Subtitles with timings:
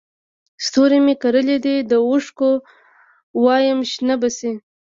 [0.65, 2.51] ستوري مې کرلي دي د اوښکو
[3.43, 4.51] وایم شنه به شي